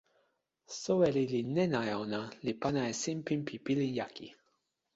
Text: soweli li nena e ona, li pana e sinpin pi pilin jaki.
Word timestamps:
soweli 0.81 1.23
li 1.31 1.41
nena 1.55 1.81
e 1.91 1.93
ona, 2.03 2.21
li 2.45 2.53
pana 2.61 2.81
e 2.91 2.93
sinpin 3.01 3.39
pi 3.47 3.55
pilin 3.65 3.93
jaki. 3.99 4.27